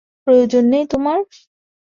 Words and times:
প্রয়োজন 0.27 0.63
নেই 0.73 0.85
তোমার? 0.91 1.19